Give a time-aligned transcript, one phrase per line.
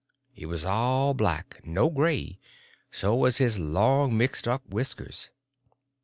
[0.35, 2.39] It was all black, no gray;
[2.89, 5.29] so was his long, mixed up whiskers.